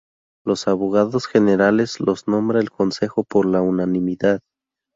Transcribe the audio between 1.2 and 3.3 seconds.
generales los nombra el Consejo